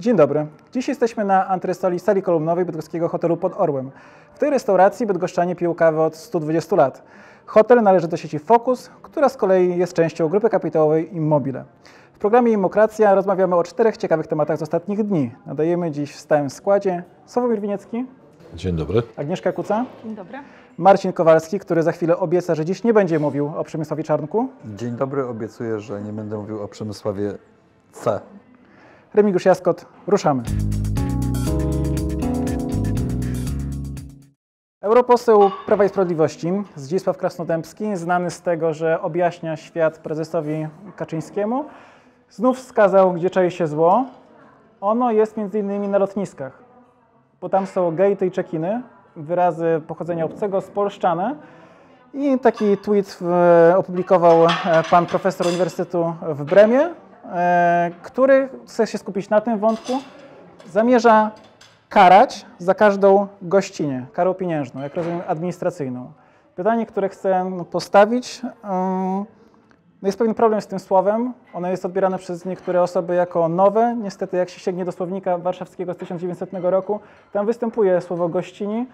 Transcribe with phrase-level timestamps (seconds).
[0.00, 0.46] Dzień dobry.
[0.72, 3.90] Dziś jesteśmy na antrysoli sali kolumnowej bydgoskiego hotelu pod Orłem.
[4.34, 7.02] W tej restauracji bydgoszczanie piją kawę od 120 lat.
[7.46, 11.64] Hotel należy do sieci Focus, która z kolei jest częścią grupy kapitałowej Immobile.
[12.12, 15.34] W programie Immokracja rozmawiamy o czterech ciekawych tematach z ostatnich dni.
[15.46, 18.06] Nadajemy dziś w stałym składzie Sławomir Winiecki,
[18.54, 19.02] Dzień dobry.
[19.16, 20.38] Agnieszka Kuca, Dzień dobry.
[20.78, 24.90] Marcin Kowalski, który za chwilę obieca, że dziś nie będzie mówił o Przemysławie Czarnku, Dzień
[24.96, 27.34] dobry, obiecuję, że nie będę mówił o Przemysławie
[27.92, 28.20] C.
[29.14, 29.86] Remigiusz Jaskot.
[30.06, 30.42] Ruszamy.
[34.80, 41.64] Europoseł Prawa i Sprawiedliwości Zdzisław Krasnodębski, znany z tego, że objaśnia świat prezesowi Kaczyńskiemu,
[42.30, 44.04] znów wskazał, gdzie czai się zło.
[44.80, 46.62] Ono jest między innymi na lotniskach,
[47.40, 48.82] bo tam są gejty i czekiny,
[49.16, 51.36] wyrazy pochodzenia obcego, spolszczane.
[52.14, 53.18] I taki tweet
[53.76, 54.48] opublikował e,
[54.90, 56.90] pan profesor Uniwersytetu w Bremie,
[58.02, 59.92] który chce się skupić na tym wątku.
[60.70, 61.30] Zamierza
[61.88, 66.12] karać za każdą gościnę, karą pieniężną, jak rozumiem administracyjną.
[66.54, 69.26] Pytanie, które chcę postawić, ym,
[70.02, 71.32] no jest pewien problem z tym słowem.
[71.54, 73.96] Ono jest odbierane przez niektóre osoby jako nowe.
[74.02, 77.00] Niestety, jak się sięgnie do słownika warszawskiego z 1900 roku,
[77.32, 78.86] tam występuje słowo gościni, e,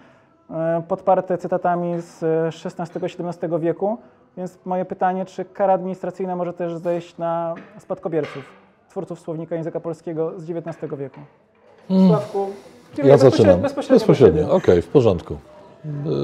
[0.87, 2.23] podparte cytatami z
[2.65, 3.97] XVI-XVII wieku.
[4.37, 8.43] Więc moje pytanie, czy kara administracyjna może też zejść na spadkobierców,
[8.89, 11.19] twórców słownika języka polskiego z XIX wieku?
[12.07, 12.47] Sławku,
[12.95, 13.61] kieruję Ja bezpośrednio- zaczynam.
[13.61, 13.95] Bezpośrednio.
[13.99, 14.41] Bezpośrednio.
[14.41, 14.53] ciebie.
[14.53, 15.37] Okej, w porządku.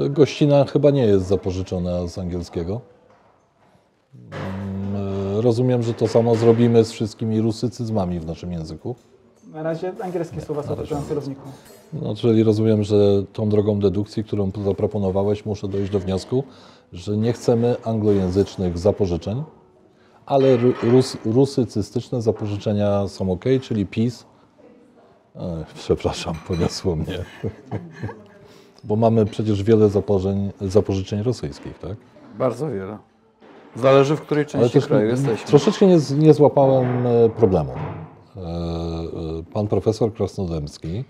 [0.06, 2.80] Y, Gościna chyba nie jest zapożyczona z angielskiego.
[4.14, 8.94] Mm, Rozumiem, że to samo zrobimy z wszystkimi rusycyzmami w naszym języku.
[9.52, 11.48] Na razie angielskie słowa są na celowniku.
[11.92, 12.96] No, czyli rozumiem, że
[13.32, 16.44] tą drogą dedukcji, którą zaproponowałeś, muszę dojść do wniosku,
[16.92, 19.42] że nie chcemy anglojęzycznych zapożyczeń,
[20.26, 24.26] ale ru- rus, rusycystyczne zapożyczenia są ok, czyli PiS.
[25.36, 27.18] Ech, przepraszam, poniosło mnie.
[28.84, 31.96] Bo mamy przecież wiele zapożyczeń, zapożyczeń rosyjskich, tak?
[32.38, 32.98] Bardzo wiele.
[33.76, 35.46] Zależy, w której części kraju jesteśmy.
[35.46, 37.72] troszeczkę nie, nie złapałem e, problemu.
[38.36, 41.04] E, e, Pan profesor Krasnodębski,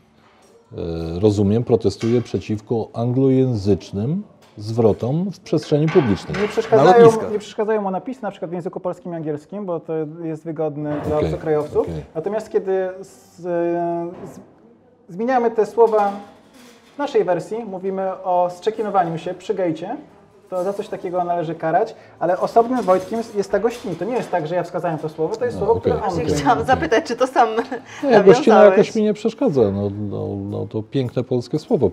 [0.73, 0.77] e,
[1.21, 4.23] rozumiem, protestuje przeciwko anglojęzycznym
[4.57, 6.43] zwrotom w przeszczeni publicznej.
[6.43, 9.93] Nie przeszkadzają, nie przeszkadzają mu napisy na przykład w języku polskim i angielskim, bo to
[10.23, 11.77] jest wygodne dla obcokrajowców.
[11.77, 12.05] okej.
[12.15, 14.41] Natomiast kiedy z, z,
[15.09, 16.13] zmieniamy te słowa
[16.95, 19.97] w naszej wersji, mówimy o zczekinowaniu się przy gejcie,
[20.53, 23.97] to za coś takiego należy karać, ale osobnym Wojtkiem jest, jest ta gościni.
[23.97, 25.93] To nie jest tak, że ja wskazałem to słowo, to jest No, słowo, okej.
[25.93, 28.79] które on Właśnie chciałam zapytać, czy to sam Nie, gościna nawiązałeś?
[28.79, 29.61] jakoś mi nie przeszkadza.
[29.71, 31.91] No, no, no to piękne polskie słowo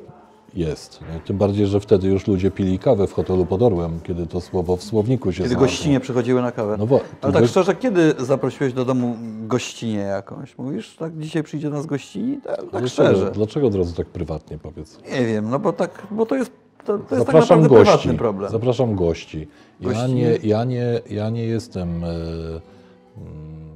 [0.54, 1.00] jest.
[1.02, 4.42] No, tym bardziej, że wtedy już ludzie pili kawę w hotelu pod Orłem, kiedy to
[4.42, 5.68] słowo w słowniku się Kiedy znalazło.
[5.68, 6.76] gościnie przychodziły na kawę.
[6.80, 9.16] No bo- Ale tak szczerze, kiedy zaprosiłeś do domu
[9.48, 10.58] gościnie jakąś?
[10.58, 12.38] Mówisz, tak dzisiaj przyjdzie nas gościni?
[12.42, 13.32] Tak, tak Dlaczego, szczerze.
[13.32, 15.00] dlaczego od razu tak prywatnie powiedz?
[15.12, 16.52] Nie wiem, no bo, tak, bo to jest,
[16.86, 17.92] to, to jest tak Zapraszam naprawdę gości.
[17.98, 18.52] prywatny problem.
[18.52, 19.48] Zapraszam gości.
[19.80, 22.04] Ja Gości- nie, ja nie, ja nie jestem.
[22.04, 23.70] E, mm,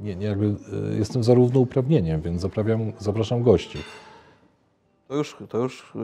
[0.00, 3.78] nie, nie jakby, e, jestem za równouprawnieniem, więc zaprawiam, zapraszam gości.
[5.08, 6.02] To już, to już yy,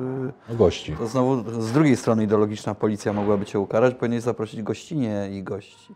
[0.49, 0.97] No gości.
[0.99, 5.95] to znowu z drugiej strony ideologiczna policja mogłaby cię ukarać, powinieneś zaprosić gościnie i gości.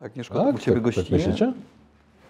[0.00, 0.54] Agnieszko, Tak?
[0.54, 1.18] u ciebie tak, tak gościnie?
[1.18, 1.52] myślicie?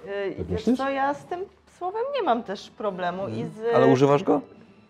[0.07, 0.79] Y, Wiesz myślisz?
[0.79, 1.41] co, ja z tym
[1.79, 3.29] słowem nie mam też problemu.
[3.29, 4.41] I z, Ale używasz go?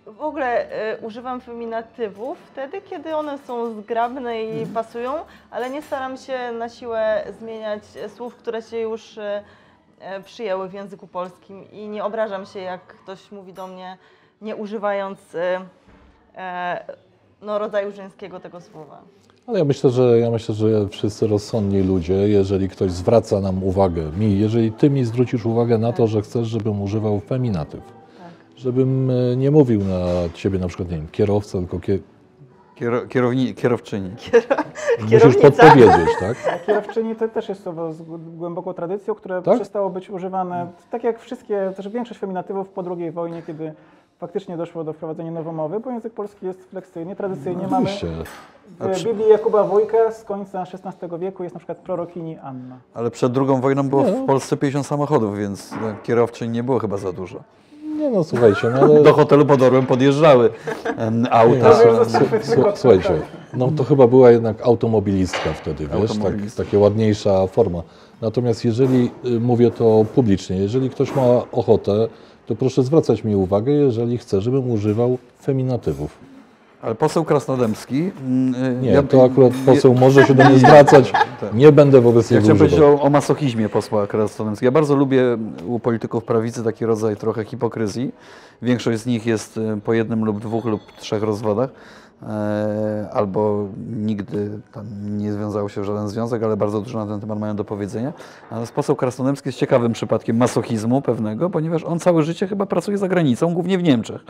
[0.07, 4.69] W ogóle y, używam feminatywów wtedy, kiedy one są zgrabne i Mhm.
[4.69, 5.13] pasują,
[5.51, 7.83] ale nie staram się na siłę zmieniać
[8.17, 9.23] słów, które się już y,
[10.01, 13.97] e, przyjęły w języku polskim i nie obrażam się, jak ktoś mówi do mnie,
[14.43, 15.39] nie używając y,
[16.37, 16.85] e,
[17.43, 18.99] no, rodzaju żeńskiego tego słowa.
[19.47, 24.03] Ale ja myślę, że ja myślę, że wszyscy rozsądni ludzie, jeżeli ktoś zwraca nam uwagę,
[24.17, 28.02] mi, jeżeli ty mi zwrócisz uwagę na to, że chcesz, żebym używał feminatyw, Tak.
[28.63, 29.99] Żebym e, nie mówił na
[30.35, 31.99] ciebie na przykład, nie wiem, kierowca, tylko kie,
[32.75, 34.11] Kiero, kierowni, kierowczyni.
[35.13, 36.37] musisz podpowiedzieć, tak?
[36.55, 39.55] A kierowczyni to też jest słowo z gł- głęboką tradycją, które Tak?
[39.55, 43.73] przestało być używane, tak jak wszystkie, też większość feminatywów po II wojnie, kiedy
[44.19, 48.25] faktycznie doszło do wprowadzenia nowomowy, bo język polski jest fleksyjny, tradycyjnie mamy Oczywiście.
[48.81, 52.77] w Biblii Jakuba Wójka z końca XVI wieku jest na przykład prorokini Anna.
[52.95, 54.27] Ale przed drugą wojną było Nie, w no.
[54.27, 57.41] Polsce 50 samochodów, więc no, kierowczyń nie było chyba za dużo.
[58.03, 59.03] Nie no, słuchajcie, no ale...
[59.03, 60.51] Do hotelu pod Orłem podjeżdżały
[61.31, 61.73] auta.
[62.05, 63.23] Słu- tylko Słuchajcie, tak.
[63.55, 67.83] no to chyba była jednak automobilistka wtedy, wiesz, tak, takie ładniejsza forma.
[68.21, 71.23] Natomiast jeżeli, y, mówię to publicznie, jeżeli ktoś ma
[71.53, 72.09] ochotę,
[72.47, 76.32] to proszę zwracać mi uwagę, jeżeli chce, żebym używał feminatywów.
[76.83, 78.11] Ale poseł Krasnodębski...
[78.27, 81.13] mm, Nie, ja- to akurat ja- poseł może się do mnie zwracać.
[81.55, 84.67] Nie będę wobec Ja niego chciałem powiedzieć o, o masochizmie posła Krasnodębskiego.
[84.67, 85.23] Ja bardzo lubię
[85.67, 88.13] u polityków prawicy taki rodzaj trochę hipokryzji.
[88.63, 91.71] Większość z nich jest y, po jednym lub dwóch lub trzech rozwodach.
[92.29, 94.87] E, albo nigdy tam
[95.19, 98.13] nie związało się w żaden związek, ale bardzo dużo na ten temat mają do powiedzenia.
[98.51, 103.09] Natomiast poseł Krasnodębski jest ciekawym przypadkiem masochizmu pewnego, ponieważ on całe życie chyba pracuje za
[103.09, 104.21] granicą, głównie w Niemczech.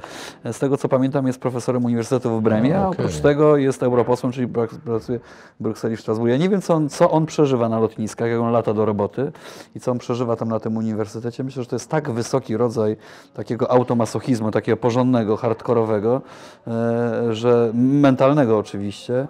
[0.44, 4.32] E, Z tego co pamiętam jest profesorem Uniwersytetu w Bremie, a oprócz tego jest europosłem,
[4.32, 4.48] czyli
[4.84, 5.20] pracuje
[5.60, 6.28] w Brukseli, w Strasburgu.
[6.28, 9.32] Ja nie wiem, co on, co on przeżywa na lotniskach, jak on lata do roboty
[9.74, 11.44] i co on przeżywa tam na tym uniwersytecie.
[11.44, 12.96] Myślę, że to jest tak wysoki rodzaj
[13.34, 16.22] takiego automasochizmu, takiego porządnego, hardkorowego,
[16.66, 19.28] e, że mentalnego oczywiście,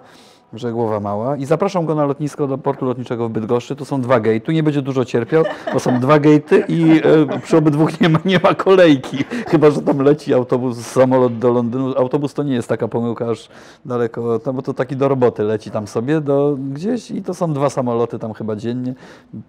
[0.53, 1.37] że głowa mała.
[1.37, 3.75] I zapraszam go na lotnisko do portu lotniczego w Bydgoszczy.
[3.75, 4.39] Tu są dwa gate.
[4.39, 7.01] Tu nie będzie dużo cierpiał, bo są dwa gate'y i
[7.33, 9.23] e, przy obydwu nie ma, nie ma kolejki.
[9.47, 11.93] Chyba, że tam leci autobus, samolot do Londynu.
[11.97, 13.49] Autobus to nie jest taka pomyłka aż
[13.85, 17.53] daleko, no bo to taki do roboty leci tam sobie do gdzieś i to są
[17.53, 18.93] dwa samoloty tam chyba dziennie,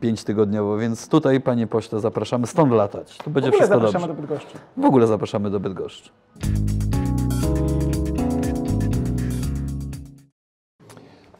[0.00, 0.78] pięć tygodniowo.
[0.78, 3.18] Więc tutaj, panie pośle, zapraszamy stąd latać.
[3.18, 4.22] Tu W będzie ogóle wszystko zapraszamy dobrze.
[4.22, 4.58] do Bydgoszczy.
[4.76, 6.10] W ogóle zapraszamy do Bydgoszczy.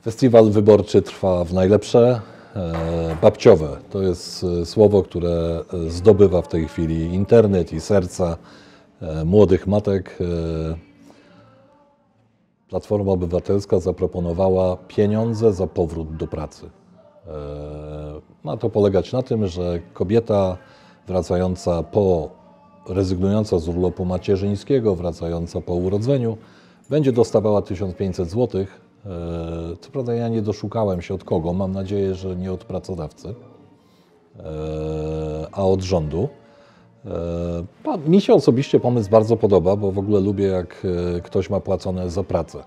[0.04, 2.20] Festiwal wyborczy trwa w najlepsze.
[2.56, 8.36] E, babciowe to jest e, słowo, które e, zdobywa w tej chwili internet i serca
[9.24, 10.18] młodych matek.
[12.68, 16.70] Platforma Obywatelska zaproponowała pieniądze za powrót do pracy.
[18.44, 20.56] Ma to polegać na tym, że kobieta
[21.06, 22.30] wracająca po,
[22.88, 26.36] rezygnująca z urlopu macierzyńskiego, wracająca po urodzeniu,
[26.90, 28.66] będzie dostawała 1500 zł.
[29.06, 33.28] E, Co prawda ja nie doszukałem się od kogo, mam nadzieję, że nie od pracodawcy,
[34.38, 34.42] e,
[35.52, 36.28] a od rządu.
[37.06, 40.86] E, Mi się osobiście pomysł bardzo podoba, bo w ogóle lubię, jak
[41.22, 42.64] ktoś ma płacone za pracę.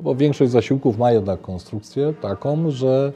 [0.00, 3.12] Bo większość zasiłków ma jednak konstrukcję taką, że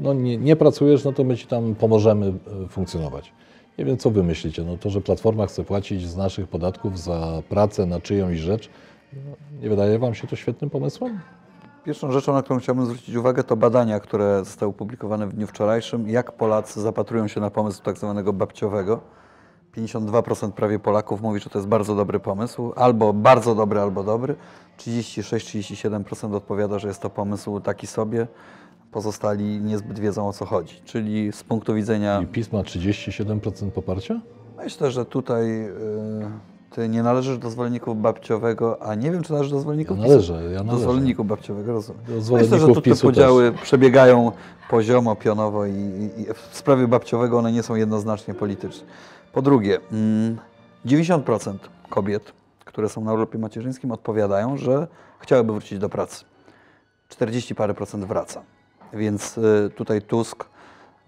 [0.00, 2.32] no nie, nie pracujesz, no to my ci tam pomożemy
[2.68, 3.32] funkcjonować.
[3.78, 4.64] Nie wiem, co wy myślicie.
[4.64, 8.68] No to, że Platforma chce płacić z naszych podatków za pracę na czyjąś rzecz,
[9.62, 11.20] nie wydaje wam się to świetnym pomysłem?
[11.84, 16.08] Pierwszą rzeczą, na którą chciałbym zwrócić uwagę, to badania, które zostały opublikowane w dniu wczorajszym,
[16.08, 19.00] jak Polacy zapatrują się na pomysł tak zwanego babciowego.
[19.76, 24.36] 52% prawie Polaków mówi, że to jest bardzo dobry pomysł, albo bardzo dobry, albo dobry.
[24.78, 28.26] 36-37% odpowiada, że jest to pomysł taki sobie.
[28.92, 30.80] Pozostali niezbyt wiedzą o co chodzi.
[30.84, 32.20] Czyli z punktu widzenia.
[32.22, 34.20] I PiS ma 37% poparcia?
[34.56, 35.70] Myślę, że tutaj y,
[36.76, 40.08] ty nie należysz do zwolenników babciowego, a nie wiem, czy należysz do Ja zwolenników PiSu.
[40.08, 40.82] należę, ja Do należę.
[40.82, 42.02] zwolenników babciowego, rozumiem.
[42.02, 44.32] Do Myślę, że zwolenników tu te PiSu podziały przebiegają
[44.70, 45.70] poziomo, pionowo i,
[46.18, 48.86] i, w sprawie babciowego one nie są jednoznacznie polityczne.
[49.32, 50.38] Po drugie, mm,
[50.86, 51.54] 90%
[51.90, 52.32] kobiet,
[52.64, 54.86] które są na urlopie macierzyńskim odpowiadają, że
[55.18, 56.24] chciałyby wrócić do pracy.
[57.08, 58.42] 40 parę procent wraca.
[58.92, 60.44] Więc y, tutaj Tusk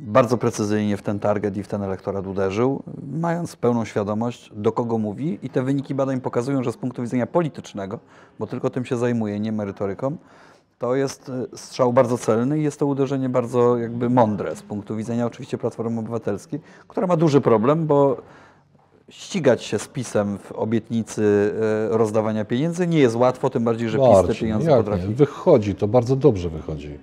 [0.01, 4.99] bardzo precyzyjnie w ten target i w ten elektorat uderzył, mając pełną świadomość, do kogo
[4.99, 7.99] mówi i te wyniki badań pokazują, że z punktu widzenia politycznego,
[8.39, 10.17] bo tylko tym się zajmuje, nie merytoryką,
[10.79, 14.97] to jest y, strzał bardzo celny i jest to uderzenie bardzo jakby mądre z punktu
[14.97, 18.17] widzenia oczywiście Platformy Obywatelskiej, która ma duży problem, bo
[19.09, 21.23] ścigać się z PiSem w obietnicy
[21.93, 25.15] y, rozdawania pieniędzy nie jest łatwo, tym bardziej, że PiS te pieniądze potrafi nie?
[25.15, 26.99] Wychodzi, to bardzo dobrze wychodzi.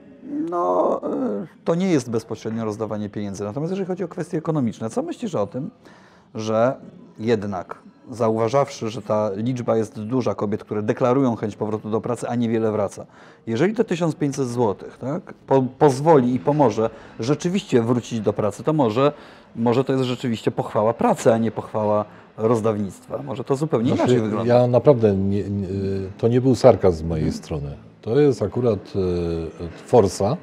[0.49, 1.01] No,
[1.43, 3.43] y, to nie jest bezpośrednio rozdawanie pieniędzy.
[3.43, 5.69] Natomiast jeżeli chodzi o kwestie ekonomiczne, co myślisz o tym,
[6.35, 6.75] że
[7.19, 7.79] jednak
[8.11, 12.71] zauważawszy, że ta liczba jest duża kobiet, które deklarują chęć powrotu do pracy, a niewiele
[12.71, 13.05] wraca.
[13.47, 19.11] Jeżeli te 1500 zł tak, po, pozwoli i pomoże rzeczywiście wrócić do pracy, to może,
[19.55, 22.05] może to jest rzeczywiście pochwała pracy, a nie pochwała
[22.37, 23.23] rozdawnictwa.
[23.23, 24.53] Może to zupełnie Znaczy, inaczej wygląda.
[24.53, 25.67] Ja naprawdę, nie, nie,
[26.17, 27.77] to nie był sarkazm z mojej strony.
[28.05, 30.37] To jest akurat e, forsa,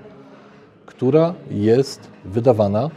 [0.86, 2.90] która jest wydawana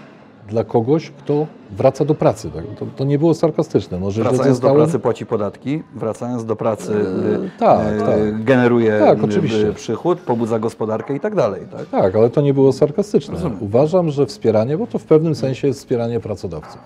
[0.50, 2.52] dla kogoś, kto wraca do pracy.
[2.52, 2.64] Tak?
[2.80, 4.00] To, to nie było sarkastyczne.
[4.00, 8.44] Może Wracając do zostałem- pracy płaci podatki, wracając do pracy y, tak, y, tak.
[8.44, 9.74] generuje Tak, oczywiście.
[9.74, 11.62] przychód, pobudza gospodarkę i tak dalej.
[11.72, 11.86] Tak?
[11.90, 13.34] Tak, ale to nie było sarkastyczne.
[13.34, 13.58] Rozumiem.
[13.62, 16.82] Uważam, że wspieranie, bo to w pewnym sensie jest wspieranie pracodawców.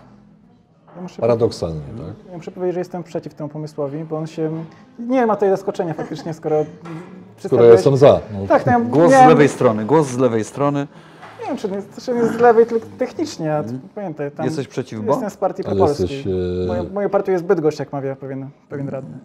[0.95, 2.31] Ja Paradoksalnie, tak?
[2.31, 4.51] ja muszę powiedzieć, że jestem przeciw temu pomysłowi, bo on się...
[4.99, 6.65] Nie ma tutaj zaskoczenia faktycznie, skoro...
[7.45, 8.19] Które jestem za.
[8.33, 10.87] No, Tak, no ja Głos miałem- z lewej strony, głos z lewej strony.
[11.41, 13.55] Nie wiem, czy nie, czy nie z lewej, tylko technicznie.
[13.55, 13.63] a
[13.95, 15.11] Pamiętaj, tam Jesteś przeciw, bo?
[15.11, 16.07] Jestem z partii propolskiej.
[16.17, 19.17] jesteś, e, Moja, moja partia jest Bydgoszcz, jak mawia pewien, pewien radny.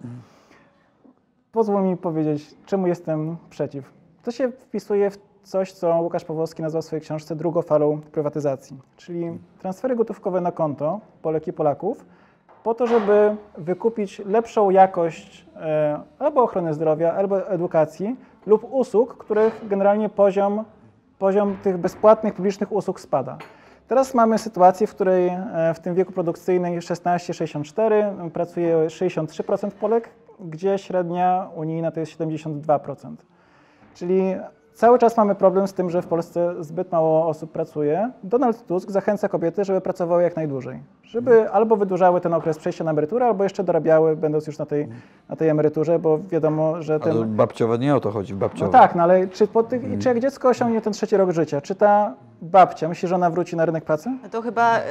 [1.53, 3.85] Pozwól mi powiedzieć, czemu jestem przeciw.
[4.23, 8.77] To się wpisuje w coś, co Łukasz Pawłowski nazwał w swojej książce drugą falą prywatyzacji,
[8.97, 12.05] czyli transfery gotówkowe na konto Polek i Polaków
[12.65, 18.17] po to, żeby wykupić lepszą jakość e, albo ochrony zdrowia, albo edukacji
[18.47, 20.65] lub usług, których generalnie poziom,
[21.19, 23.39] poziom tych bezpłatnych publicznych usług spada.
[23.89, 30.79] Teraz mamy sytuację, w której e, w tym wieku produkcyjnym 16-64 pracuje 63% Polek, gdzie
[30.79, 33.15] średnia unijna to jest 72%.
[33.95, 34.37] Czyli
[34.75, 38.11] cały czas mamy problem z tym, że w Polsce zbyt mało osób pracuje.
[38.23, 40.79] Donald Tusk zachęca kobiety, żeby pracowały jak najdłużej.
[41.03, 44.89] Żeby albo wydłużały ten okres przejścia na emeryturę, albo jeszcze dorabiały, będąc już na tej,
[45.29, 47.13] na tej emeryturze, bo wiadomo, że ten...
[47.17, 48.73] Ale babciowe nie o to chodzi, No babciowe.
[48.73, 51.75] tak, no ale czy, po tych, czy jak dziecko osiągnie ten trzeci rok życia, czy
[51.75, 54.11] ta babcia myśli, że ona wróci na rynek pracy?
[54.31, 54.83] To chyba y,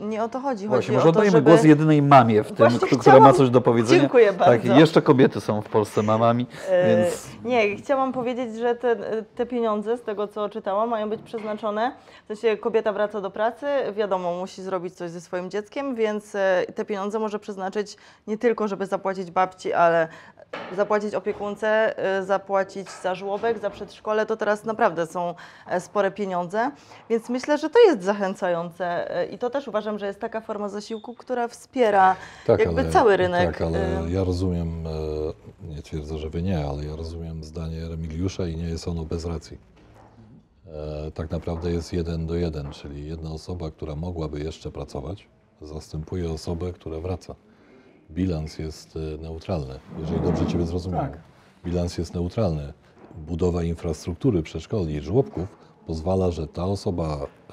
[0.00, 0.50] nie o to chodzi.
[0.50, 1.50] Chodzi Właśnie, o może to, oddajemy żeby...
[1.50, 4.00] głos jedynej mamie w tym, Właśnie która chciałam- ma coś do powiedzenia.
[4.00, 4.72] Dziękuję Tak, bardzo.
[4.80, 8.96] jeszcze kobiety są w Polsce mamami, E, więc Nie, chciałam powiedzieć, że te,
[9.36, 11.92] te pieniądze, z tego co czytałam, mają być przeznaczone.
[12.24, 13.66] W sensie kobieta wraca do pracy,
[13.96, 18.68] wiadomo, musi zrobić coś ze swoim dzieckiem, więc e, te pieniądze może przeznaczyć nie tylko,
[18.68, 20.08] żeby zapłacić babci, ale
[20.76, 24.26] zapłacić opiekunce, e, zapłacić za żłobek, za przedszkole.
[24.26, 25.34] To teraz naprawdę są
[25.68, 26.70] e, spore pieniądze,
[27.10, 30.68] więc myślę, że to jest zachęcające e, i to też uważam, że jest taka forma
[30.68, 32.16] zasiłku, która wspiera
[32.58, 33.52] jakby cały rynek.
[33.52, 34.90] Tak, ale ja rozumiem, e,
[35.68, 39.24] nie twierdzę, że wy nie, ale ja rozumiem zdanie Remiliusza i nie jest ono bez
[39.24, 39.58] racji.
[41.06, 45.28] E, Tak naprawdę jest jeden do jeden, czyli jedna osoba, która mogłaby jeszcze pracować,
[45.62, 47.34] zastępuje osobę, która wraca.
[48.10, 51.10] Bilans jest neutralny, jeżeli dobrze Ciebie zrozumiałem.
[51.10, 51.20] Tak.
[51.64, 52.72] Bilans jest neutralny.
[53.14, 55.48] Budowa infrastruktury, przedszkoli i żłobków
[55.94, 57.04] pozwala, że ta osoba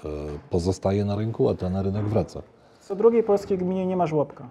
[0.05, 0.09] e,
[0.49, 2.41] pozostaje na rynku, a ta na rynek wraca.
[2.81, 4.49] Co drugiej polskiej gminie nie ma żłobka.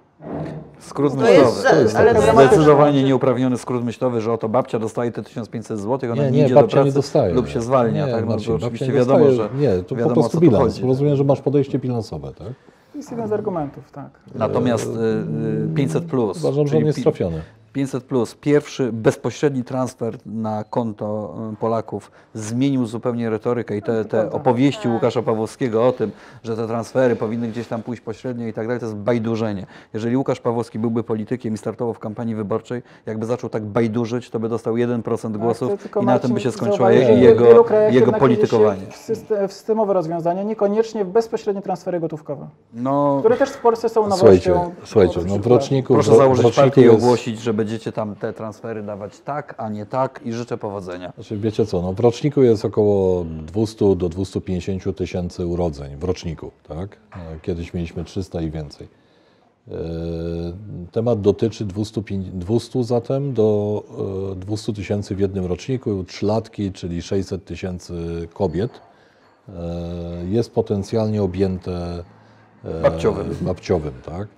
[0.79, 1.63] skrót To jest myślowy.
[1.63, 5.23] za- To jest ale to jest Zdecydowanie nieuprawniony skrót myślowy, że oto babcia dostaje te
[5.23, 7.35] 1500 zł, ona nie, Nie, nie, idzie do babcia pracy nie dostaje.
[7.35, 8.07] lub się zwalnia.
[8.07, 8.27] Nie, tak?
[8.27, 10.65] No, oczywiście wiadomo, dostaje, że Nie, to wiadomo, po prostu bilans.
[10.65, 10.87] chodzi.
[10.87, 12.49] Rozumiem, że masz podejście bilansowe, tak?
[12.93, 14.11] To jest jeden z argumentów, tak.
[14.35, 16.39] Natomiast y, y, 500 plus.
[16.45, 17.41] Uważam, że on jest trafiony.
[17.77, 24.31] 500 plus, pierwszy bezpośredni transfer na konto y, Polaków zmienił zupełnie retorykę i te, te
[24.31, 26.11] opowieści Łukasza Pawłowskiego o tym,
[26.45, 29.67] że te transfery powinny gdzieś tam pójść pośrednio i tak dalej, to jest bajdurzenie.
[29.95, 34.41] Jeżeli Łukasz Pawłowski byłby politykiem i startował w kampanii wyborczej, jakby zaczął tak bajdurzyć, to
[34.41, 38.87] by dostał 1% głosów Ale tylko i na tym by się skończyło jego, jego politykowanie.
[38.91, 43.89] W, system, w systemowe rozwiązania, niekoniecznie w bezpośrednie transfery gotówkowe, No, które też w Polsce
[43.89, 44.75] są Słuchajcie, nowością.
[44.85, 45.95] słuchajcie, no w roczniku...
[45.95, 49.87] proszę założyć roczniku partię i ogłosić, że będziecie tam te transfery dawać tak, a nie
[49.87, 51.13] tak i życzę powodzenia.
[51.15, 56.51] Znaczy, wiecie co, no w roczniku jest około 200 do 250 tysięcy urodzeń w roczniku,
[56.69, 56.97] tak?
[57.17, 58.89] E, Kiedyś mieliśmy 300 i więcej.
[59.69, 59.73] E,
[60.93, 63.83] Temat dotyczy 200, pięć- 200 zatem do
[64.33, 68.71] e, 200 tysięcy w jednym roczniku, trzylatki, czyli 600 tysięcy kobiet
[69.49, 69.53] e,
[70.29, 72.05] jest potencjalnie objęte
[72.65, 73.37] e, Babciowym.
[73.41, 74.29] babciowym tak?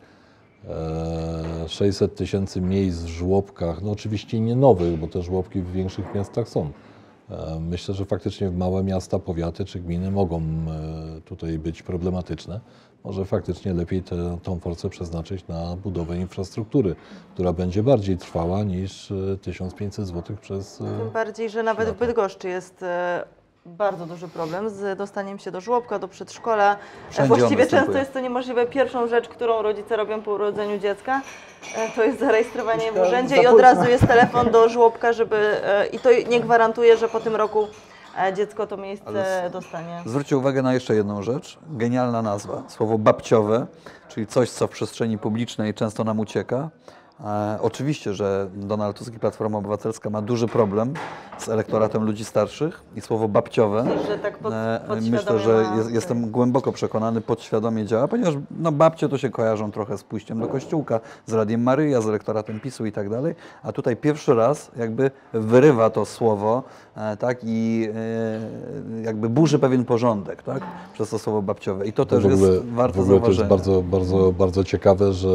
[0.69, 6.15] E, 600 tysięcy miejsc w żłobkach, no oczywiście nie nowych, bo te żłobki w większych
[6.15, 6.71] miastach są.
[7.31, 12.61] E, Myślę, że faktycznie małe miasta, powiaty czy gminy mogą e, tutaj być problematyczne.
[13.05, 16.97] Może faktycznie lepiej tę tą forcę przeznaczyć na budowę infrastruktury,
[17.35, 20.81] która będzie bardziej trwała niż e, 1500 zł przez.
[20.81, 23.25] e, Tym bardziej, że nawet w Bydgoszczy jest e,
[23.69, 26.77] bardzo duży problem z dostaniem się do żłobka, do przedszkola.
[27.11, 28.67] Wszędzie Właściwie często jest to niemożliwe.
[28.67, 31.23] Pierwszą rzecz, którą rodzice robią po urodzeniu dziecka,
[31.77, 35.87] e, to jest zarejestrowanie w urzędzie i od razu jest telefon do żłobka, żeby e,
[35.87, 37.67] i to nie gwarantuje, że po tym roku
[38.19, 40.03] e, dziecko to miejsce Ale dostanie.
[40.07, 41.59] Zwróćcie uwagę na jeszcze jedną rzecz.
[41.71, 42.63] Genialna nazwa.
[42.69, 43.67] Słowo babciowe,
[44.09, 46.71] czyli coś, co w przestrzeni publicznej często nam ucieka.
[47.25, 50.95] E, oczywiście, że Donald Tusk i Platforma Obywatelska ma duży problem
[51.39, 53.85] z elektoratem ludzi starszych i słowo babciowe.
[54.09, 58.35] Że tak pod, E, podświadomie Myślę, że ma- jest, jestem głęboko przekonany, podświadomie działa, ponieważ
[58.59, 62.61] no, babcie to się kojarzą trochę z pójściem do kościółka, z Radiem Maryja, z elektoratem
[62.61, 66.63] PiSu i tak dalej, a tutaj pierwszy raz jakby wyrywa to słowo
[66.97, 67.89] e, tak, i
[69.01, 70.63] e, jakby burzy pewien porządek tak,
[70.95, 71.87] przez to słowo babciowe.
[71.87, 73.49] I to też w ogóle, jest warte w ogóle to jest zauważenia.
[73.49, 75.29] bardzo, bardzo, bardzo ciekawe, że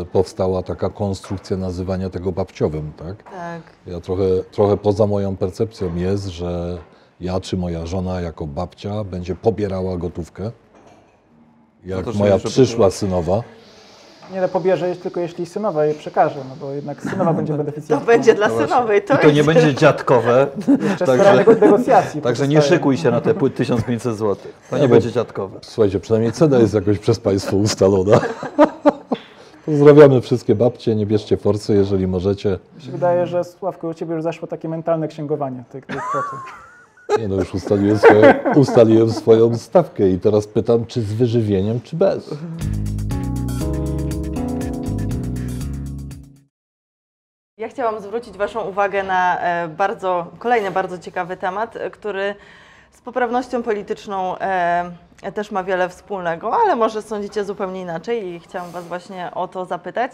[0.00, 3.22] e, powstała taka konstrukcja nazywania tego babciowym, tak?
[3.22, 3.62] Tak.
[3.86, 4.22] Ja trochę,
[4.52, 6.78] trochę poza moją percepcją jest, że
[7.20, 10.50] ja czy moja żona jako babcia będzie pobierała gotówkę,
[11.84, 13.42] jak to moja żeby- przyszła synowa.
[14.32, 17.54] Nie, no pobierze jest tylko jeśli synowa jej przekaże, no bo jednak synowa będzie
[17.88, 19.02] To będzie dla No synowej.
[19.02, 20.46] To, I to nie jest- będzie dziadkowe,
[20.90, 22.22] Jeszcze Także- nego- negocjacji.
[22.22, 22.78] także nie pozostaje.
[22.78, 24.36] szykuj się na te pły- 1500 zł.
[24.70, 25.58] To Nie, bo- będzie dziadkowe.
[25.62, 28.20] Słuchajcie, przynajmniej cena jest jakoś przez Państwo ustalona.
[29.70, 32.58] Pozdrawiamy wszystkie babcie, nie bierzcie forsy, jeżeli możecie.
[32.76, 36.02] Mi się wydaje, że Sławko, u Ciebie już zaszło takie mentalne księgowanie tych, tych
[37.18, 41.96] Nie no, już ustaliłem swoją, ustaliłem swoją stawkę i teraz pytam, czy z wyżywieniem, czy
[41.96, 42.34] bez.
[47.58, 52.34] Ja chciałam zwrócić Waszą uwagę na e, bardzo, kolejny bardzo ciekawy temat, który
[52.90, 58.70] z poprawnością polityczną e, też ma wiele wspólnego, ale może sądzicie zupełnie inaczej i chciałam
[58.70, 60.12] Was właśnie o to zapytać.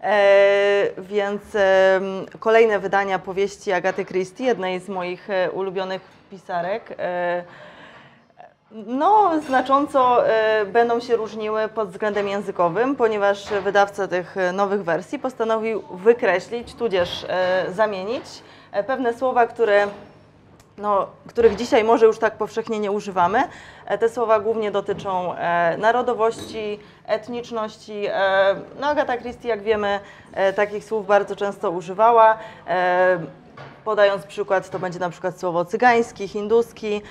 [0.00, 2.00] E, więc e,
[2.40, 6.94] kolejne wydania powieści Agaty Christie, jednej z moich e, ulubionych pisarek.
[6.98, 7.44] E,
[8.72, 15.18] no, znacząco e, będą się różniły pod względem językowym, ponieważ wydawca tych e, nowych wersji
[15.18, 18.24] postanowił wykreślić, tudzież e, zamienić
[18.72, 19.86] e, pewne słowa, które,
[20.78, 23.42] no, których dzisiaj może już tak powszechnie nie używamy.
[23.86, 28.06] E, Te słowa głównie dotyczą e, narodowości, etniczności.
[28.06, 30.00] E, no, Agata Christie, jak wiemy,
[30.56, 32.38] takich słów bardzo często używała.
[33.84, 37.02] Podając przykład, to będzie na przykład słowo cygański, hinduski.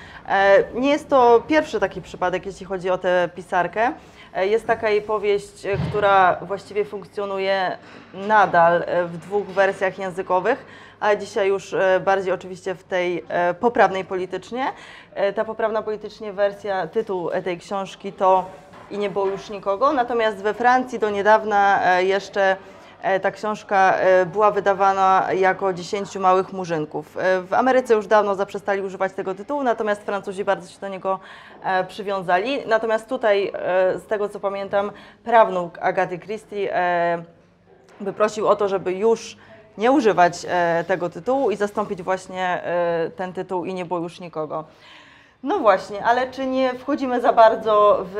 [0.74, 3.92] Nie jest to pierwszy taki przypadek, jeśli chodzi o tę pisarkę.
[4.34, 7.78] E, Jest taka jej powieść, e, która właściwie funkcjonuje
[8.14, 10.66] nadal e, w dwóch wersjach językowych,
[11.00, 11.74] ale dzisiaj już
[12.04, 13.24] bardziej oczywiście w tej
[13.60, 14.72] poprawnej politycznie.
[15.34, 18.44] Ta poprawna politycznie wersja, tytuł tej książki to
[18.90, 22.56] I nie było już nikogo, natomiast we Francji do niedawna jeszcze
[23.22, 27.16] Ta książka e, była wydawana jako 10 małych murzynków.
[27.16, 31.20] E, W Ameryce już dawno zaprzestali używać tego tytułu, natomiast Francuzi bardzo się do niego
[31.64, 32.66] e, przywiązali.
[32.66, 34.92] Natomiast tutaj, e, z tego co pamiętam,
[35.24, 37.22] prawnuk Agaty Christie e,
[38.00, 39.36] wyprosił o to, żeby już
[39.78, 44.20] nie używać e, tego tytułu i zastąpić właśnie e, ten tytuł i nie było już
[44.20, 44.64] nikogo.
[45.42, 48.16] No właśnie, ale czy nie wchodzimy za bardzo w,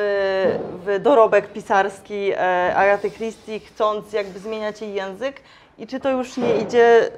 [0.87, 5.41] w dorobek pisarski e, Agaty Christie, chcąc jakby zmieniać jej język
[5.79, 7.11] i czy to już nie idzie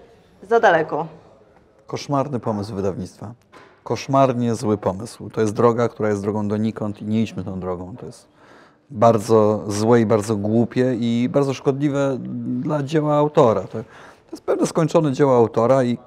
[0.42, 1.06] za daleko?
[1.86, 3.32] Koszmarny pomysł wydawnictwa.
[3.82, 5.30] Koszmarnie zły pomysł.
[5.30, 7.96] To jest droga, która jest drogą donikąd i nie idźmy tą drogą.
[7.96, 8.28] To jest
[8.90, 12.16] bardzo złe i bardzo głupie i bardzo szkodliwe
[12.60, 13.60] dla dzieła autora.
[13.60, 15.98] To, to jest pewne skończone dzieło autora i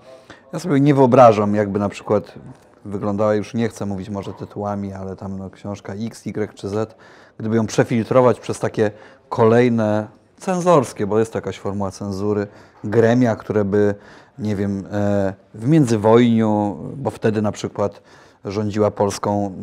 [0.54, 2.34] ja sobie nie wyobrażam, jakby na przykład
[2.88, 6.96] wyglądała, już nie chcę mówić może tytułami, ale tam no, książka X, Y czy Z,
[7.38, 8.91] gdyby ją przefiltrować przez takie
[9.29, 12.48] kolejne cenzorskie, bo jest to jakaś formuła cenzury,
[12.84, 13.96] gremia, które by,
[14.40, 18.01] nie wiem, e, w międzywojniu, bo wtedy na przykład
[18.46, 19.53] rządziła Polską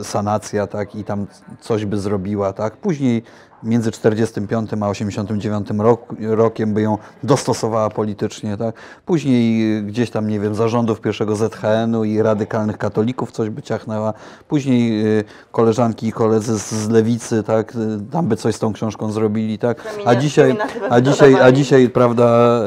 [0.00, 1.26] e, sanacja, tak, i tam
[1.60, 2.76] coś by zrobiła, tak.
[2.76, 3.22] Później
[3.62, 8.74] między 45 a 89 rok, rokiem by ją dostosowała politycznie, tak.
[9.06, 14.12] Później e, gdzieś tam, nie wiem, zarządów pierwszego ZHN-u i radykalnych katolików coś by ciachnęła.
[14.48, 18.72] Później e, koleżanki i koledzy z, z lewicy, tak, e, tam by coś z tą
[18.72, 19.84] książką zrobili, tak.
[20.04, 20.56] A dzisiaj,
[20.90, 22.60] a dzisiaj, a dzisiaj, prawda,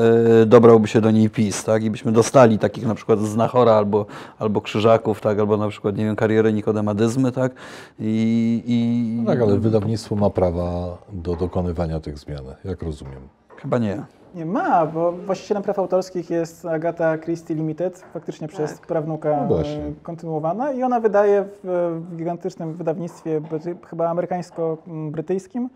[0.46, 4.06] dobrałby się do niej PiS, tak, i byśmy dostali takich na przykład Znachora albo,
[4.40, 7.52] albo Krzyżaków, tak, albo na przykład, nie wiem, karierę Nikodemadyzmy, tak,
[8.00, 13.22] i, i Tak, ale wydawnictwo ma prawa do dokonywania tych zmian, jak rozumiem.
[13.58, 14.04] chyba nie.
[14.36, 18.88] Nie ma, bo właścicielem praw autorskich jest Agata Christie Limited, faktycznie przez Tak.
[18.88, 19.64] prawnuka No e,
[20.04, 23.42] kontynuowana i ona wydaje w, w gigantycznym wydawnictwie,
[23.90, 25.70] chyba amerykańsko-brytyjskim.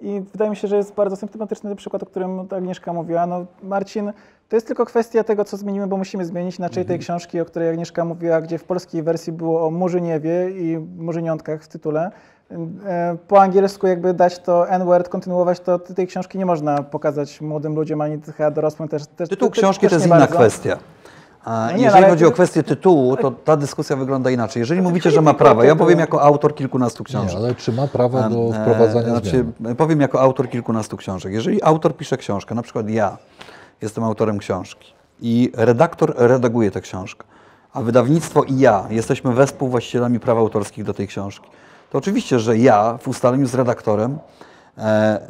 [0.00, 3.26] I wydaje mi się, że jest bardzo symptomatyczny przykład, o którym Agnieszka mówiła.
[3.26, 4.12] No, Marcin,
[4.48, 7.68] to jest tylko kwestia tego, co zmienimy, bo musimy zmienić inaczej tej książki, o której
[7.68, 12.10] Agnieszka mówiła, gdzie w polskiej wersji było o Murzyniewie i Murzyniątkach w tytule.
[12.86, 17.74] E, Po angielsku jakby dać to N-word, kontynuować, to tej książki nie można pokazać młodym
[17.74, 19.02] ludziom, ani chyba dorosłym też.
[19.06, 20.34] też Tytuł też- książki też to jest nie inna bardzo.
[20.36, 20.76] kwestia.
[21.44, 24.60] A No nie, jeżeli ale- chodzi o kwestię tytułu, to ta dyskusja wygląda inaczej.
[24.60, 27.36] Jeżeli to mówicie, nie że ma prawa, ja powiem jako autor kilkunastu Nie, książek.
[27.36, 29.76] ale czy ma prawo do E, wprowadzania znaczy, zmian?
[29.76, 31.32] Powiem jako autor kilkunastu książek.
[31.32, 33.16] Jeżeli autor pisze książkę, na przykład ja
[33.82, 37.24] jestem autorem książki i redaktor redaguje tę książkę,
[37.72, 41.50] a wydawnictwo i ja jesteśmy wespół właścicielami praw autorskich do tej książki,
[41.92, 44.18] to oczywiście, że ja w ustaleniu z redaktorem
[44.78, 45.20] e,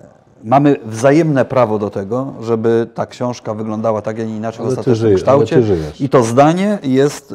[0.44, 4.96] mamy wzajemne prawo do tego, żeby ta książka wyglądała tak, a nie inaczej w ostatecznym
[4.96, 5.62] żyje- ale ty kształcie.
[5.62, 6.00] żyjesz.
[6.00, 7.34] I to zdanie jest,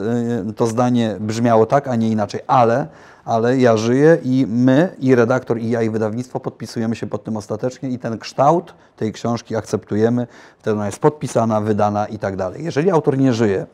[0.49, 2.87] y, to zdanie brzmiało tak, a nie inaczej, ale,
[3.25, 7.37] ale ja żyję i my, i redaktor, i ja, i wydawnictwo podpisujemy się pod tym
[7.37, 10.27] ostatecznie i ten kształt tej książki akceptujemy,
[10.59, 12.63] wtedy ona jest podpisana, wydana i tak dalej.
[12.63, 13.65] Jeżeli autor nie żyje,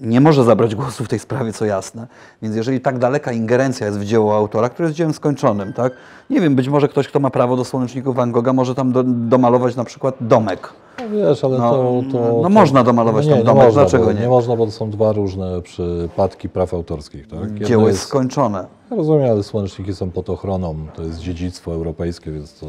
[0.00, 2.06] nie może zabrać głosu w tej sprawie, co jasne.
[2.42, 5.92] Więc jeżeli tak daleka ingerencja jest w dzieło autora, które jest dziełem skończonym, tak?
[6.30, 9.02] Nie wiem, być może ktoś, kto ma prawo do słoneczników Van Gogha, może tam do,
[9.04, 10.72] domalować na przykład domek.
[10.98, 12.48] No wiesz, ale No, to, to, no to...
[12.48, 14.20] można domalować nie, tam nie domek, można, dlaczego nie?
[14.20, 17.28] Nie można, bo to są dwa różne przypadki praw autorskich.
[17.28, 17.40] Tak?
[17.40, 18.66] Jedno Dzieło jest skończone.
[18.90, 22.66] Ja rozumiem, ale słoneczniki są pod ochroną, to jest dziedzictwo europejskie, więc to...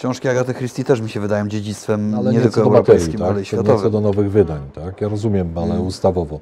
[0.00, 3.28] Książki Agaty Christie też mi się wydają dziedzictwem Ale nie tylko europejskim, tak?
[3.28, 3.92] ale i co światowym.
[3.92, 5.00] do nowych wydań, tak?
[5.00, 5.86] Ja rozumiem, ale Mm.
[5.86, 6.40] ustawowo.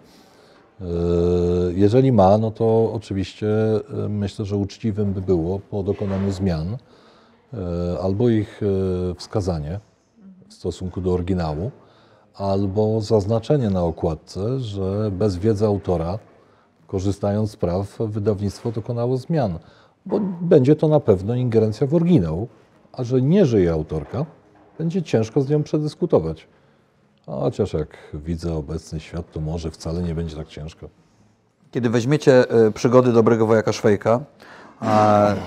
[0.81, 0.87] Yy,
[1.75, 3.47] Jeżeli ma, no to oczywiście
[3.97, 6.77] yy, myślę, że uczciwym by było po dokonaniu zmian
[7.53, 7.59] yy,
[8.03, 8.61] albo ich
[9.16, 9.81] wskazanie
[10.49, 11.71] w stosunku do oryginału,
[12.35, 16.18] albo zaznaczenie na okładce, że bez wiedzy autora,
[16.87, 19.59] korzystając z praw, wydawnictwo dokonało zmian.
[20.07, 22.49] Bo będzie to na pewno ingerencja w oryginał,
[22.99, 24.27] a że nie żyje autorka,
[24.79, 26.47] będzie ciężko z nią przedyskutować.
[27.27, 30.89] Chociaż jak widzę obecny świat, to może wcale nie będzie tak ciężko.
[31.71, 34.21] Kiedy weźmiecie e, przygody dobrego wojaka Szwejka,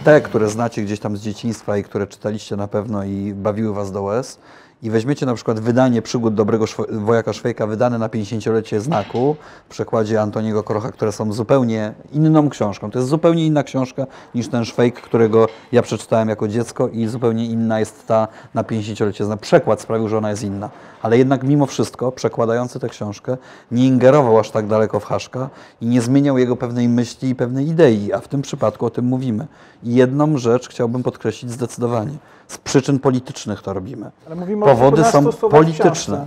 [0.04, 3.92] te, które znacie gdzieś tam z dzieciństwa i które czytaliście na pewno i bawiły was
[3.92, 4.40] do łez,
[4.84, 10.22] i weźmiecie na przykład wydanie przygód dobrego wojaka Szwejka wydane na 50-lecie znaku w przekładzie
[10.22, 12.92] Antoniego Krocha, które są zupełnie inną książką.
[12.92, 17.46] To jest zupełnie inna książka niż ten Szwejk, którego ja przeczytałem jako dziecko i zupełnie
[17.46, 19.42] inna jest ta na 50-lecie znaku.
[19.42, 20.70] Przekład sprawił, że ona jest inna.
[21.02, 23.38] Ale jednak mimo wszystko przekładający tę książkę
[23.72, 25.50] nie ingerował aż tak daleko w Haszka
[25.82, 29.06] i nie zmieniał jego pewnej myśli i pewnej idei, a w tym przypadku o tym
[29.06, 29.48] mówimy.
[29.84, 32.14] I jedną rzecz chciałbym podkreślić zdecydowanie.
[32.52, 34.12] Z przyczyn politycznych to robimy.
[34.28, 35.92] Ale mówimy o Powody są polityczne.
[35.92, 36.26] książce.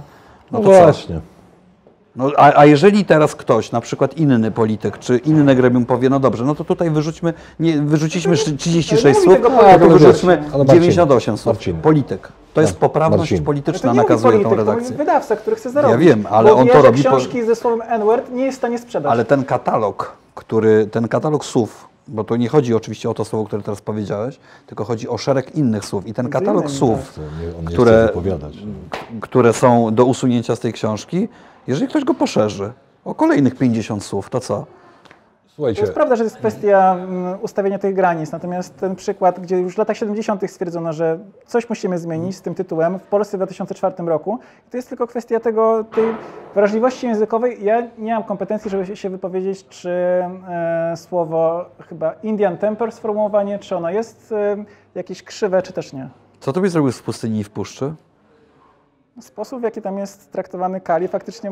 [0.53, 0.71] No, to co?
[0.83, 1.21] właśnie.
[2.17, 6.21] No, a, a jeżeli teraz ktoś, na przykład inny polityk, czy inne gremium powie, no
[6.21, 9.89] dobrze, no to tutaj wyrzućmy, nie, wyrzuciliśmy Ale nie 36 mówi słów, tego to polityk,
[9.89, 11.57] wyrzućmy ale Marcin, 98 słów.
[11.57, 11.77] Marcin.
[11.81, 12.29] Polityk.
[12.55, 13.45] To jest Mar- poprawność Marcin.
[13.47, 14.97] polityczna, Ale to nie nakazuje mówi tą polityk, to redakcję.
[14.97, 16.07] wydawca, który chce zarobić.
[16.09, 18.61] wiem, ale bo on wie, to robi po- książki ze słowem N-word nie jest w
[18.61, 19.13] stanie sprzedać.
[19.13, 23.47] Ale ten katalog, który, ten katalog słów, bo to nie chodzi oczywiście o to słowo,
[23.47, 26.07] które teraz powiedziałeś, tylko chodzi o szereg innych słów.
[26.07, 27.19] I ten katalog słów,
[27.65, 28.55] które, wypowiadać.
[29.21, 31.29] które są do usunięcia z tej książki,
[31.67, 32.73] jeżeli ktoś go poszerzy
[33.05, 34.67] o kolejnych 50 słów, to co?
[35.55, 39.41] To Słuchajcie, jest prawda, że to jest kwestia mm, ustawienia tych granic, natomiast ten przykład,
[39.41, 40.51] gdzie już w latach 70.
[40.51, 44.39] stwierdzono, że coś musimy zmienić z tym tytułem w Polsce w 2004 roku,
[44.71, 46.05] to jest tylko kwestia tego, tej
[46.55, 47.65] wrażliwości językowej.
[47.65, 53.77] Ja nie mam kompetencji, żeby się- wypowiedzieć, czy e, słowo chyba Indian Temper sformułowanie, czy
[53.77, 54.65] ono jest e,
[54.95, 56.09] jakieś krzywe, czy też nie.
[56.41, 57.95] Co to byś zrobił z pustyni i w puszczy?
[59.21, 61.51] Sposób, w jaki tam jest traktowany Kali, faktycznie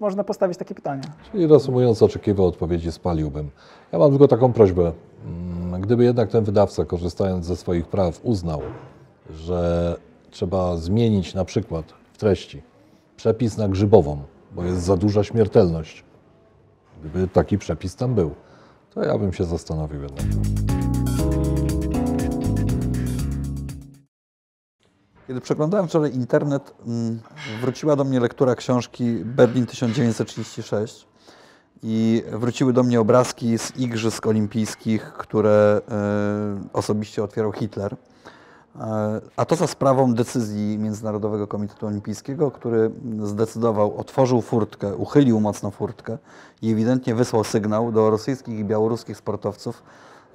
[0.00, 1.02] można postawić takie pytanie.
[1.32, 3.50] Czyli reasumując, oczekiwał odpowiedzi, spaliłbym.
[3.92, 4.92] Ja mam tylko taką prośbę.
[5.26, 8.60] Mm, Gdyby jednak ten wydawca, korzystając ze swoich praw, uznał,
[9.30, 9.96] że
[10.30, 12.62] trzeba zmienić na przykład w treści
[13.16, 14.18] przepis na grzybową,
[14.52, 16.04] bo jest za duża śmiertelność.
[17.00, 18.30] Gdyby taki przepis tam był,
[18.94, 20.24] to ja bym się zastanowił jednak.
[25.26, 27.20] Kiedy przeglądałem wczoraj internet, mm,
[27.60, 31.06] wróciła do mnie lektura książki Berlin 1936
[31.82, 37.96] i wróciły do mnie obrazki z Igrzysk Olimpijskich, które e, osobiście otwierał Hitler.
[38.76, 42.90] E, A to za sprawą decyzji Międzynarodowego Komitetu Olimpijskiego, który
[43.22, 46.18] zdecydował, otworzył furtkę, uchylił mocno furtkę
[46.62, 49.82] i ewidentnie wysłał sygnał do rosyjskich i białoruskich sportowców,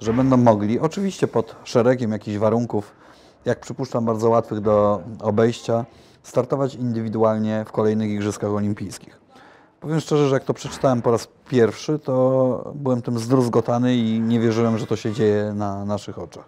[0.00, 3.00] że będą mogli, oczywiście pod szeregiem jakichś warunków,
[3.44, 5.84] jak przypuszczam, bardzo łatwych do obejścia,
[6.22, 9.20] startować indywidualnie w kolejnych Igrzyskach Olimpijskich.
[9.80, 14.40] Powiem szczerze, że jak to przeczytałem po raz pierwszy, to byłem tym zdruzgotany i nie
[14.40, 16.44] wierzyłem, że to się dzieje na naszych oczach.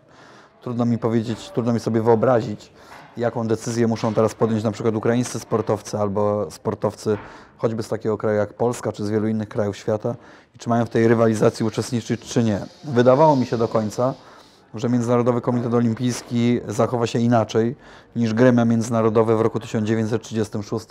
[0.63, 2.73] Trudno mi powiedzieć, trudno mi sobie wyobrazić,
[3.17, 7.19] jaką decyzję muszą teraz podjąć na przykład ukraińscy sportowcy albo sportowcy
[7.59, 10.15] choćby z takiego kraju jak Polska czy z wielu innych krajów świata
[10.55, 12.61] i czy mają w tej rywalizacji uczestniczyć czy nie.
[12.85, 14.15] Wydawało mi się do końca,
[14.75, 17.77] że Międzynarodowy Komitet Olimpijski zachowa się inaczej
[18.17, 20.87] niż gremia międzynarodowe w roku 1936,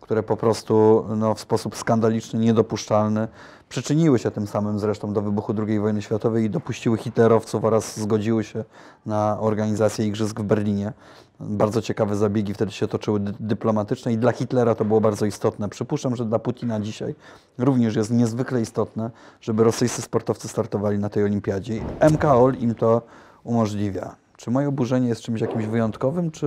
[0.00, 3.28] które po prostu no, w sposób skandaliczny, niedopuszczalny
[3.68, 8.44] przyczyniły się tym samym zresztą do wybuchu II wojny światowej i dopuściły hitlerowców oraz zgodziły
[8.44, 8.64] się
[9.06, 10.92] na organizację igrzysk w Berlinie.
[11.40, 15.68] Bardzo ciekawe zabiegi wtedy się toczyły dy- dyplomatyczne i dla Hitlera to było bardzo istotne.
[15.68, 17.14] Przypuszczam, że dla Putina dzisiaj
[17.58, 21.80] również jest niezwykle istotne, żeby rosyjscy sportowcy startowali na tej olimpiadzie.
[22.12, 23.02] MKOL im to
[23.44, 24.16] umożliwia.
[24.36, 26.46] Czy moje oburzenie jest czymś jakimś wyjątkowym, czy,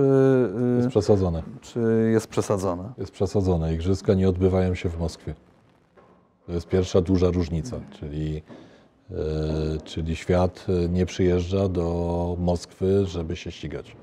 [0.76, 1.42] Jest y, przesadzone.
[1.60, 2.92] czy jest przesadzone?
[2.98, 3.74] Jest przesadzone.
[3.74, 5.34] Igrzyska nie odbywają się w Moskwie.
[6.46, 8.42] To jest pierwsza duża różnica, czyli,
[9.10, 9.14] e,
[9.84, 13.96] czyli świat e, nie przyjeżdża do Moskwy, żeby się ścigać.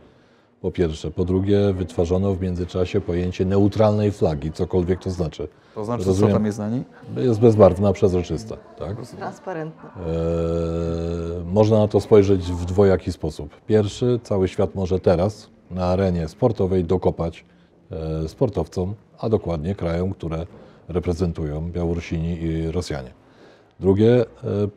[0.61, 1.11] Po pierwsze.
[1.11, 5.47] Po drugie, wytwarzono w międzyczasie pojęcie neutralnej flagi, cokolwiek to znaczy.
[5.75, 6.29] To znaczy, Rozumiem.
[6.31, 6.83] co tam jest na niej?
[7.17, 8.57] Jest bezbarwna, przezroczysta.
[8.79, 8.97] Tak?
[9.17, 9.89] Transparentne.
[9.89, 13.49] Eee, można na to spojrzeć w dwojaki sposób.
[13.67, 17.45] Pierwszy, cały świat może teraz na arenie sportowej dokopać
[17.91, 20.45] e, sportowcom, a dokładnie krajom, które
[20.87, 23.11] reprezentują Białorusini i Rosjanie.
[23.79, 24.25] Drugie, e,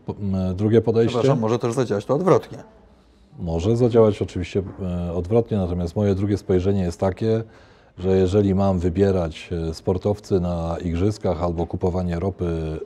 [0.07, 2.59] po- m, drugie podejście Przepraszam, może też zadziałać to odwrotnie.
[3.39, 7.43] Może zadziałać oczywiście e, odwrotnie, natomiast moje drugie spojrzenie jest takie,
[7.99, 12.79] że jeżeli mam wybierać e, sportowcy na igrzyskach albo kupowanie ropy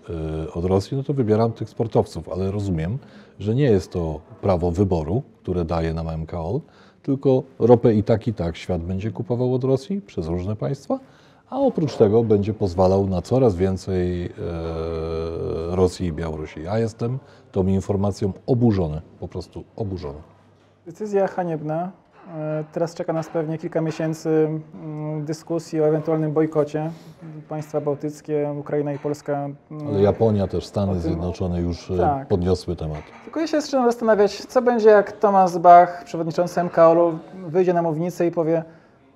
[0.49, 2.99] e, od Rosji, no to wybieram tych sportowców, ale rozumiem,
[3.39, 6.61] że nie jest to prawo wyboru, które daje nam MKOL,
[7.03, 10.99] tylko ropę i tak i tak świat będzie kupował od Rosji przez różne państwa,
[11.51, 14.33] a oprócz tego będzie pozwalał na coraz więcej
[15.71, 16.63] Rosji i Białorusi.
[16.63, 17.19] Ja jestem
[17.53, 20.19] tą informacją oburzony, po prostu oburzony.
[20.89, 21.91] Decyzja haniebna.
[22.37, 26.91] E, Teraz czeka nas pewnie kilka miesięcy mm, dyskusji o ewentualnym bojkocie.
[27.49, 29.33] Państwa bałtyckie, Ukraina i Polska.
[29.71, 32.29] mm, Ale Japonia też, Stany Zjednoczone już e, Tak.
[32.29, 32.99] podniosły temat.
[33.25, 38.27] Tylko ja się zaczynam zastanawiać, co będzie, jak Thomas Bach, przewodniczący MKOL-u, wyjdzie na mównicę
[38.27, 38.65] i powie: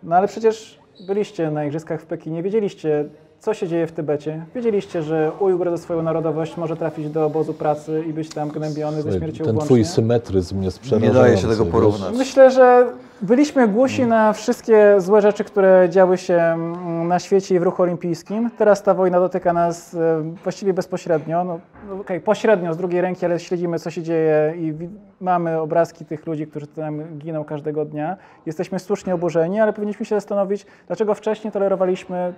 [0.03, 3.05] No ale przecież byliście na Igrzyskach w Pekinie, wiedzieliście,
[3.43, 7.55] co się dzieje w Tybecie, wiedzieliście, że Ujgur ze swoją narodowość może trafić do obozu
[7.55, 9.67] pracy i być tam gnębiony ze śmiercią Ten włącznie.
[9.67, 11.21] twój symetryzm jest Nie przerażający.
[11.21, 12.15] daje się tego porównać.
[12.17, 12.87] Myślę, że
[13.23, 17.83] byliśmy głusi na wszystkie złe rzeczy, które działy się mm, na świecie i w ruchu
[17.83, 18.51] olimpijskim.
[18.59, 21.45] Teraz ta wojna dotyka nas e, właściwie bezpośrednio.
[21.45, 24.75] No, no okej, pośrednio z drugiej ręki, ale śledzimy, co się dzieje i
[25.21, 28.17] mamy obrazki tych ludzi, którzy tam giną każdego dnia.
[28.47, 32.35] Jesteśmy słusznie oburzeni, ale powinniśmy się zastanowić, dlaczego wcześniej tolerowaliśmy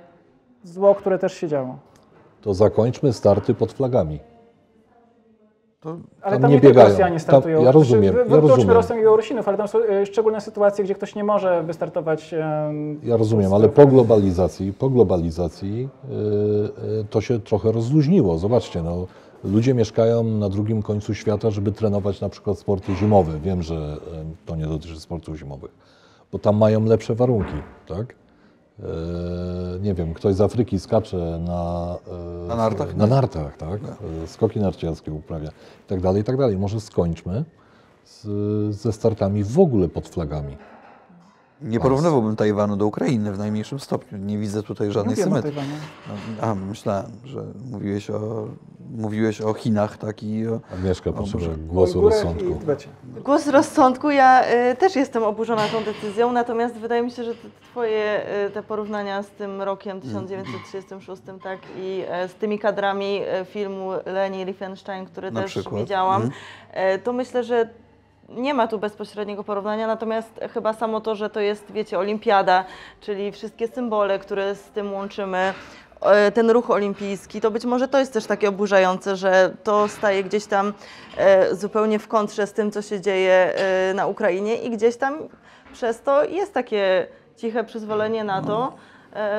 [0.64, 1.76] zło, które też się działo.
[2.40, 4.18] To zakończmy starty pod flagami.
[5.80, 6.88] To Ale Tam tam, nie biegają.
[6.88, 7.62] Rosjanie Tam- startują.
[7.62, 8.76] ja rozumiem, Znaczy, ja Wykluczmy rozumiem.
[8.76, 12.34] Rosjan i Białorusinów, ale tam są e, szczególne sytuacje, gdzie ktoś nie może wystartować.
[12.34, 12.72] e,
[13.02, 16.16] Ja rozumiem, ale po globalizacji, po globalizacji yy,
[16.96, 18.38] yy, to się trochę rozluźniło.
[18.38, 19.06] Zobaczcie, no,
[19.44, 23.38] ludzie mieszkają na drugim końcu świata, żeby trenować na przykład sporty zimowe.
[23.40, 23.96] Wiem, że
[24.46, 25.70] to nie dotyczy sportów zimowych,
[26.32, 27.54] bo tam mają lepsze warunki,
[27.88, 28.14] tak?
[28.78, 28.86] Yy,
[29.80, 31.96] nie wiem, ktoś z Afryki skacze na,
[32.42, 32.96] yy, Na nartach?
[32.96, 33.80] Na nartach, tak?
[34.20, 35.48] Yy, Skoki narciarskie uprawia
[35.84, 36.58] i tak dalej, i tak dalej.
[36.58, 37.44] Może skończmy
[38.04, 38.26] z,
[38.76, 40.56] ze startami w ogóle pod flagami.
[41.62, 44.18] Nie porównywałbym Tajwanu do Ukrainy w najmniejszym stopniu.
[44.18, 45.62] Nie widzę tutaj żadnej Mówiłem o symetrii.
[46.08, 48.48] No, A, myślałem, że mówiłeś o,
[48.90, 50.60] mówiłeś o Chinach, tak i o...
[50.74, 52.60] Agnieszka potrzebuje głosu Ujgurach rozsądku.
[53.24, 57.48] Głos rozsądku, ja y, też jestem oburzona tą decyzją, natomiast wydaje mi się, że te
[57.70, 63.44] twoje y, te porównania z tym rokiem 1936 tak, i e, z tymi kadrami e,
[63.44, 65.82] filmu Leni Riefenstein, który Na też przykład.
[65.82, 66.40] widziałam, Mhm.
[66.72, 67.68] e, to myślę, że
[68.28, 72.64] nie ma tu bezpośredniego porównania, natomiast chyba samo to, że to jest, wiecie, olimpiada,
[73.00, 75.54] czyli wszystkie symbole, które z tym łączymy,
[76.00, 80.24] e, ten ruch olimpijski, to być może to jest też takie oburzające, że to staje
[80.24, 80.72] gdzieś tam
[81.16, 85.18] e, zupełnie w kontrze z tym, co się dzieje e, na Ukrainie i gdzieś tam
[85.72, 87.06] przez to jest takie
[87.36, 88.72] ciche przyzwolenie na to,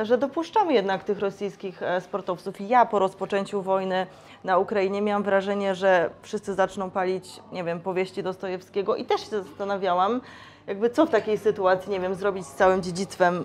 [0.04, 2.62] że dopuszczamy jednak tych rosyjskich sportowców.
[2.62, 4.08] Ja po rozpoczęciu wojny
[4.46, 9.44] na Ukrainie miałam wrażenie, że wszyscy zaczną palić, nie wiem, powieści Dostojewskiego i też się
[9.44, 10.22] zastanawiałam,
[10.68, 13.44] jakby co w takiej sytuacji, nie wiem, zrobić z całym dziedzictwem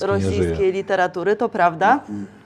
[0.00, 1.94] rosyjskiej literatury, to prawda.
[1.96, 2.37] E,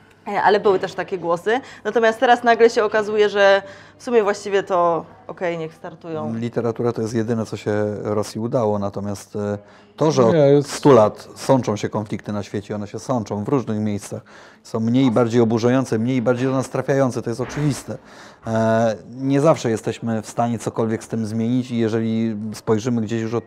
[0.45, 1.61] Ale były też takie głosy.
[1.85, 3.63] Natomiast teraz nagle się okazuje, że
[3.99, 6.35] w sumie właściwie to okej, niech startują.
[6.35, 9.59] Literatura to jest jedyne, co się Rosji udało, natomiast e,
[9.97, 13.45] to, że od Nie, jest- 100 lat sączą się konflikty na świecie, one się sączą
[13.45, 14.23] w różnych miejscach,
[14.63, 17.99] są mniej i bardziej oburzające, mniej i bardziej do nas trafiające, to jest oczywiste.
[18.47, 23.35] E, Nie zawsze jesteśmy w stanie cokolwiek z tym zmienić i jeżeli spojrzymy gdzieś już
[23.35, 23.45] od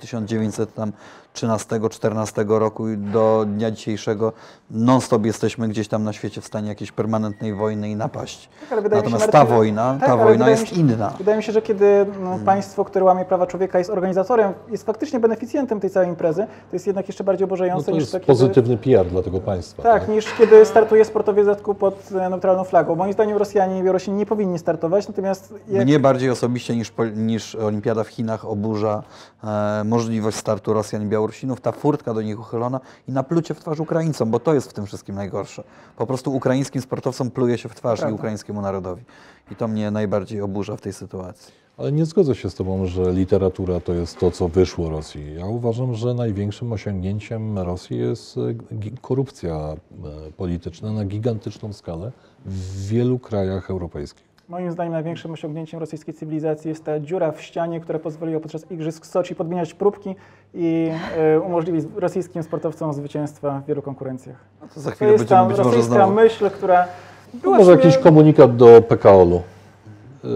[1.36, 4.34] 1913-14 roku i do dnia dzisiejszego,
[4.72, 8.48] non-stop jesteśmy gdzieś tam na świecie w stanie jakiejś permanentnej wojny i napaści.
[8.70, 11.14] Tak, się, Natomiast Marcin, ta wojna, tak, ta wojna jest się- inna.
[11.18, 15.20] Wydaje mi się, że kiedy no, państwo, które łamie prawa człowieka, jest organizatorem, jest faktycznie
[15.20, 18.20] beneficjentem tej całej imprezy, to jest jednak jeszcze bardziej No oburzające to niż jest to,
[18.20, 18.28] kiedy...
[18.28, 19.84] pozytywny PR dla tego państwa.
[19.84, 21.48] Tak, niż kiedy startuje sportowiec
[21.80, 22.96] pod e, neutralną flagą.
[22.96, 25.84] Moim zdaniem Rosjanie i Białorusini nie powinni startować, natomiast jak...
[25.84, 29.04] Mnie bardziej osobiście niż, niż Olimpiada w Chinach oburza
[29.44, 33.80] e, możliwość startu Rosjan i Białorusinów, ta furtka do nich uchylona i naplucie w twarz
[33.80, 35.64] Ukraińcom, bo to jest w tym wszystkim najgorsze.
[35.98, 38.16] Po prostu ukraińskim sportowcom pluje się w twarz i Prawda.
[38.16, 39.04] ukraińskiemu narodowi.
[39.52, 41.66] I to mnie najbardziej oburza w tej sytuacji.
[41.78, 45.36] Ale nie zgodzę się z Tobą, że literatura to jest to, co wyszło Rosji.
[45.36, 48.42] Ja uważam, że największym osiągnięciem Rosji jest e,
[49.02, 49.76] korupcja e,
[50.32, 52.12] polityczna na gigantyczną skalę
[52.46, 54.35] w wielu krajach europejskich.
[54.50, 59.06] Moim zdaniem największym osiągnięciem rosyjskiej cywilizacji jest ta dziura w ścianie, która pozwoliła podczas Igrzysk
[59.06, 60.16] w Soczi podmieniać próbki
[60.54, 64.36] i e, umożliwić rosyjskim sportowcom zwycięstwa w wielu konkurencjach.
[64.64, 66.14] A to za To chwilę jest ta być może rosyjska znowu...
[66.14, 66.86] myśl, która
[67.34, 69.36] była Może jakiś komunikat do PKOL-u.
[70.24, 70.28] E,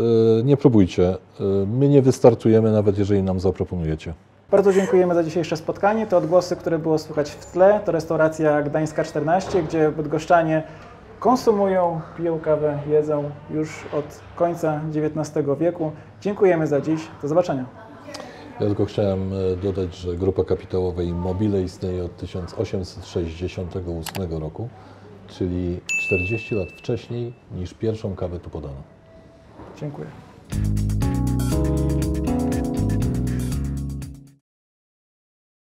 [0.44, 1.10] Nie próbujcie.
[1.10, 4.14] E, My nie wystartujemy, nawet jeżeli nam zaproponujecie.
[4.52, 6.08] Bardzo dziękujemy za dzisiejsze spotkanie.
[6.08, 7.80] To odgłosy, które było słychać w tle.
[7.86, 10.64] To restauracja Gdańska 14, gdzie bydgoszczanie
[11.20, 15.92] konsumują, piją kawę, jedzą już od końca XIX wieku.
[16.22, 17.08] Dziękujemy za dziś.
[17.22, 17.66] Do zobaczenia.
[18.60, 24.70] Ja tylko chciałem e, dodać, że grupa kapitałowa Immobile istnieje od 1868 roku,
[25.28, 28.84] czyli 40 lat wcześniej niż pierwszą kawę tu podano.
[29.78, 30.08] Dziękuję.